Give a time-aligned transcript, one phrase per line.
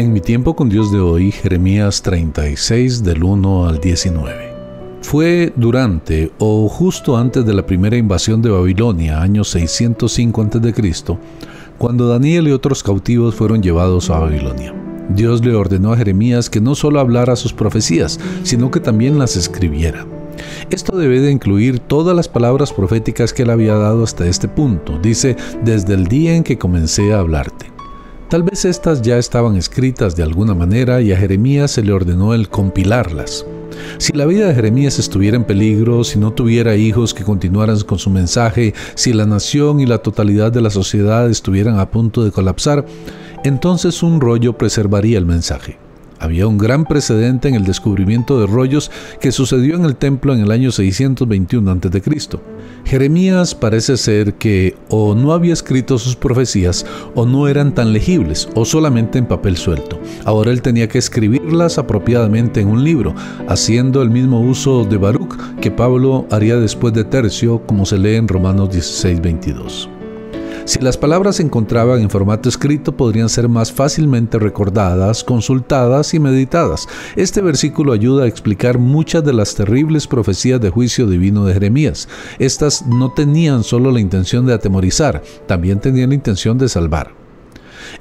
[0.00, 4.54] En mi tiempo con Dios de hoy, Jeremías 36 del 1 al 19.
[5.02, 11.18] Fue durante o justo antes de la primera invasión de Babilonia, año 605 a.C.,
[11.76, 14.74] cuando Daniel y otros cautivos fueron llevados a Babilonia.
[15.10, 19.36] Dios le ordenó a Jeremías que no solo hablara sus profecías, sino que también las
[19.36, 20.06] escribiera.
[20.70, 24.98] Esto debe de incluir todas las palabras proféticas que él había dado hasta este punto.
[24.98, 27.79] Dice, desde el día en que comencé a hablarte.
[28.30, 32.32] Tal vez estas ya estaban escritas de alguna manera y a Jeremías se le ordenó
[32.32, 33.44] el compilarlas.
[33.98, 37.98] Si la vida de Jeremías estuviera en peligro, si no tuviera hijos que continuaran con
[37.98, 42.30] su mensaje, si la nación y la totalidad de la sociedad estuvieran a punto de
[42.30, 42.86] colapsar,
[43.42, 45.89] entonces un rollo preservaría el mensaje.
[46.20, 50.40] Había un gran precedente en el descubrimiento de rollos que sucedió en el templo en
[50.40, 52.02] el año 621 a.C.
[52.84, 58.48] Jeremías parece ser que o no había escrito sus profecías o no eran tan legibles
[58.54, 59.98] o solamente en papel suelto.
[60.26, 63.14] Ahora él tenía que escribirlas apropiadamente en un libro,
[63.48, 68.16] haciendo el mismo uso de Baruch que Pablo haría después de Tercio, como se lee
[68.16, 69.99] en Romanos 16:22.
[70.70, 76.20] Si las palabras se encontraban en formato escrito, podrían ser más fácilmente recordadas, consultadas y
[76.20, 76.86] meditadas.
[77.16, 82.08] Este versículo ayuda a explicar muchas de las terribles profecías de juicio divino de Jeremías.
[82.38, 87.19] Estas no tenían solo la intención de atemorizar, también tenían la intención de salvar.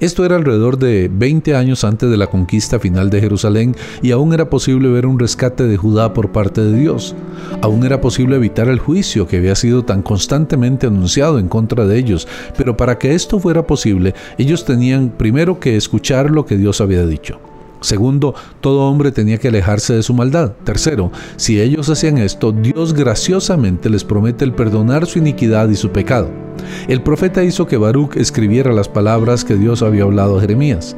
[0.00, 4.32] Esto era alrededor de 20 años antes de la conquista final de Jerusalén y aún
[4.32, 7.14] era posible ver un rescate de Judá por parte de Dios.
[7.62, 11.98] Aún era posible evitar el juicio que había sido tan constantemente anunciado en contra de
[11.98, 16.80] ellos, pero para que esto fuera posible, ellos tenían primero que escuchar lo que Dios
[16.80, 17.40] había dicho.
[17.80, 20.52] Segundo, todo hombre tenía que alejarse de su maldad.
[20.64, 25.90] Tercero, si ellos hacían esto, Dios graciosamente les promete el perdonar su iniquidad y su
[25.90, 26.47] pecado.
[26.88, 30.96] El profeta hizo que Baruch escribiera las palabras que Dios había hablado a Jeremías.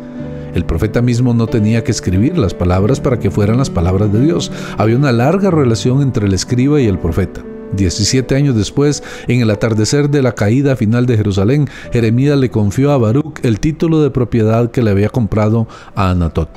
[0.54, 4.20] El profeta mismo no tenía que escribir las palabras para que fueran las palabras de
[4.20, 4.50] Dios.
[4.78, 7.42] Había una larga relación entre el escriba y el profeta.
[7.72, 12.90] Diecisiete años después, en el atardecer de la caída final de Jerusalén, Jeremías le confió
[12.90, 16.48] a Baruch el título de propiedad que le había comprado a Anatot.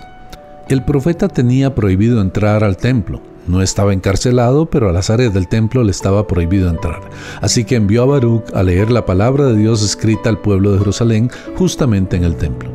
[0.69, 3.21] El profeta tenía prohibido entrar al templo.
[3.47, 7.01] No estaba encarcelado, pero a las áreas del templo le estaba prohibido entrar.
[7.41, 10.79] Así que envió a Baruch a leer la palabra de Dios escrita al pueblo de
[10.79, 12.69] Jerusalén justamente en el templo.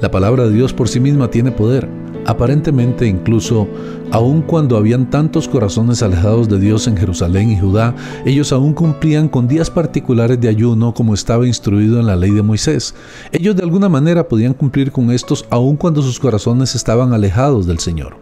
[0.00, 1.88] La palabra de Dios por sí misma tiene poder.
[2.24, 3.66] Aparentemente incluso,
[4.12, 9.28] aun cuando habían tantos corazones alejados de Dios en Jerusalén y Judá, ellos aún cumplían
[9.28, 12.94] con días particulares de ayuno como estaba instruido en la ley de Moisés.
[13.32, 17.80] Ellos de alguna manera podían cumplir con estos aun cuando sus corazones estaban alejados del
[17.80, 18.21] Señor.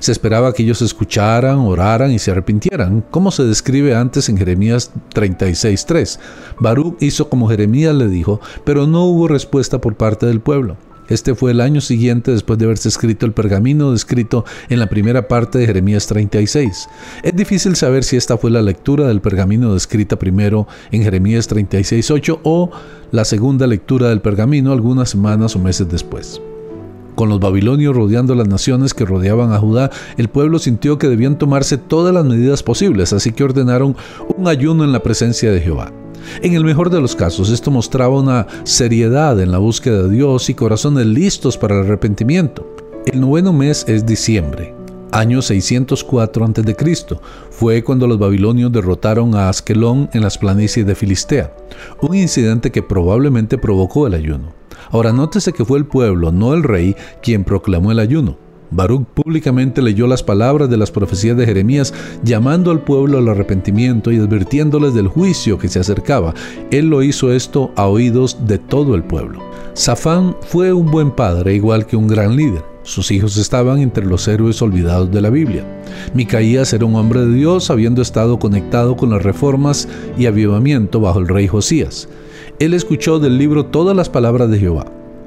[0.00, 4.90] Se esperaba que ellos escucharan, oraran y se arrepintieran, como se describe antes en Jeremías
[5.14, 6.18] 36.3.
[6.60, 10.76] Baruch hizo como Jeremías le dijo, pero no hubo respuesta por parte del pueblo.
[11.08, 15.26] Este fue el año siguiente después de haberse escrito el pergamino descrito en la primera
[15.26, 16.88] parte de Jeremías 36.
[17.22, 22.40] Es difícil saber si esta fue la lectura del pergamino descrita primero en Jeremías 36.8
[22.42, 22.70] o
[23.10, 26.42] la segunda lectura del pergamino algunas semanas o meses después.
[27.18, 31.36] Con los babilonios rodeando las naciones que rodeaban a Judá, el pueblo sintió que debían
[31.36, 33.96] tomarse todas las medidas posibles, así que ordenaron
[34.36, 35.90] un ayuno en la presencia de Jehová.
[36.42, 40.48] En el mejor de los casos, esto mostraba una seriedad en la búsqueda de Dios
[40.48, 42.72] y corazones listos para el arrepentimiento.
[43.04, 44.72] El noveno mes es diciembre,
[45.10, 46.76] año 604 a.C.
[47.50, 51.52] Fue cuando los babilonios derrotaron a Askelón en las planicies de Filistea,
[52.00, 54.57] un incidente que probablemente provocó el ayuno.
[54.90, 58.36] Ahora nótese que fue el pueblo, no el rey, quien proclamó el ayuno.
[58.70, 64.12] Baruch públicamente leyó las palabras de las profecías de Jeremías, llamando al pueblo al arrepentimiento
[64.12, 66.34] y advirtiéndoles del juicio que se acercaba.
[66.70, 69.40] Él lo hizo esto a oídos de todo el pueblo.
[69.74, 72.62] Safán fue un buen padre, igual que un gran líder.
[72.82, 75.64] Sus hijos estaban entre los héroes olvidados de la Biblia.
[76.14, 81.18] Micaías era un hombre de Dios, habiendo estado conectado con las reformas y avivamiento bajo
[81.18, 82.08] el rey Josías.
[82.58, 84.86] Él escuchó del libro todas las palabras de Jehová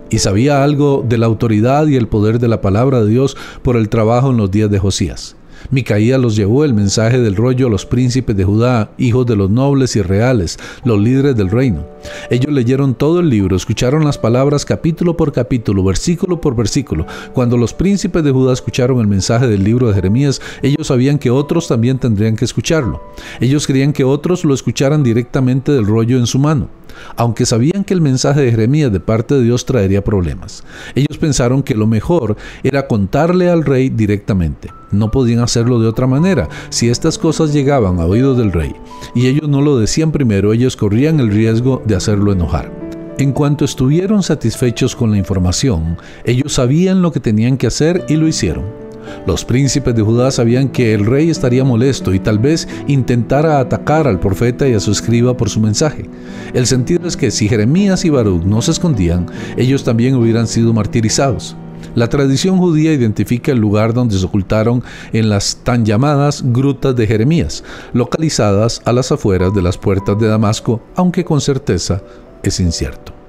[0.09, 3.77] y sabía algo de la autoridad y el poder de la palabra de Dios por
[3.77, 5.37] el trabajo en los días de Josías.
[5.69, 9.49] Micaías los llevó el mensaje del rollo a los príncipes de Judá, hijos de los
[9.49, 11.85] nobles y reales, los líderes del reino.
[12.29, 17.05] Ellos leyeron todo el libro, escucharon las palabras capítulo por capítulo, versículo por versículo.
[17.31, 21.29] Cuando los príncipes de Judá escucharon el mensaje del libro de Jeremías, ellos sabían que
[21.29, 23.01] otros también tendrían que escucharlo.
[23.39, 26.80] Ellos querían que otros lo escucharan directamente del rollo en su mano
[27.15, 30.63] aunque sabían que el mensaje de Jeremías de parte de Dios traería problemas.
[30.95, 34.69] Ellos pensaron que lo mejor era contarle al rey directamente.
[34.91, 36.49] No podían hacerlo de otra manera.
[36.69, 38.73] Si estas cosas llegaban a oídos del rey
[39.15, 42.71] y ellos no lo decían primero, ellos corrían el riesgo de hacerlo enojar.
[43.17, 48.15] En cuanto estuvieron satisfechos con la información, ellos sabían lo que tenían que hacer y
[48.15, 48.90] lo hicieron.
[49.25, 54.07] Los príncipes de Judá sabían que el rey estaría molesto y tal vez intentara atacar
[54.07, 56.09] al profeta y a su escriba por su mensaje.
[56.53, 59.27] El sentido es que si Jeremías y Baruch no se escondían,
[59.57, 61.55] ellos también hubieran sido martirizados.
[61.95, 67.07] La tradición judía identifica el lugar donde se ocultaron en las tan llamadas grutas de
[67.07, 67.63] Jeremías,
[67.93, 72.01] localizadas a las afueras de las puertas de Damasco, aunque con certeza
[72.43, 73.20] es incierto.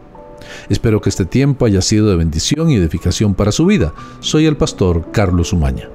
[0.73, 3.93] Espero que este tiempo haya sido de bendición y edificación para su vida.
[4.21, 5.91] Soy el pastor Carlos Umaña.